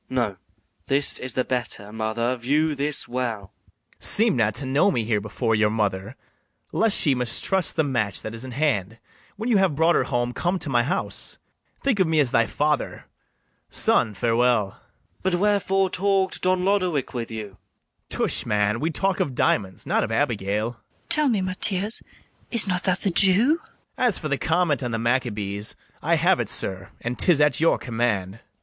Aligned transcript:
MATHIAS. 0.09 0.31
No, 0.31 0.37
this 0.87 1.19
is 1.19 1.35
the 1.35 1.43
better, 1.43 1.93
mother, 1.93 2.35
view 2.35 2.73
this 2.73 3.07
well. 3.07 3.53
BARABAS. 3.99 4.05
Seem 4.07 4.35
not 4.35 4.55
to 4.55 4.65
know 4.65 4.89
me 4.89 5.03
here 5.03 5.21
before 5.21 5.53
your 5.53 5.69
mother, 5.69 6.15
Lest 6.71 6.99
she 6.99 7.13
mistrust 7.13 7.75
the 7.75 7.83
match 7.83 8.23
that 8.23 8.33
is 8.33 8.43
in 8.43 8.53
hand: 8.53 8.97
When 9.35 9.47
you 9.47 9.57
have 9.57 9.75
brought 9.75 9.93
her 9.93 10.05
home, 10.05 10.33
come 10.33 10.57
to 10.57 10.71
my 10.71 10.81
house; 10.81 11.37
Think 11.83 11.99
of 11.99 12.07
me 12.07 12.19
as 12.19 12.31
thy 12.31 12.47
father: 12.47 13.05
son, 13.69 14.15
farewell. 14.15 14.65
MATHIAS. 14.69 14.79
But 15.21 15.35
wherefore 15.35 15.91
talk'd 15.91 16.41
Don 16.41 16.65
Lodowick 16.65 17.13
with 17.13 17.29
you? 17.29 17.57
BARABAS. 18.09 18.09
Tush, 18.09 18.45
man! 18.47 18.79
we 18.79 18.89
talk'd 18.89 19.21
of 19.21 19.35
diamonds, 19.35 19.85
not 19.85 20.03
of 20.03 20.11
Abigail. 20.11 20.71
KATHARINE. 20.71 21.09
Tell 21.09 21.29
me, 21.29 21.41
Mathias, 21.41 22.01
is 22.49 22.65
not 22.67 22.85
that 22.85 23.01
the 23.01 23.11
Jew? 23.11 23.57
BARABAS. 23.57 23.69
As 24.15 24.17
for 24.17 24.29
the 24.29 24.39
comment 24.39 24.81
on 24.81 24.89
the 24.89 24.97
Maccabees, 24.97 25.75
I 26.01 26.15
have 26.15 26.39
it, 26.39 26.49
sir, 26.49 26.89
and 27.01 27.19
'tis 27.19 27.39
at 27.39 27.59
your 27.59 27.77
command. 27.77 28.39